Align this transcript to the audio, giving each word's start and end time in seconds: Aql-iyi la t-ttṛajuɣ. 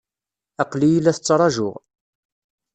Aql-iyi 0.63 0.99
la 1.03 1.11
t-ttṛajuɣ. 1.15 1.75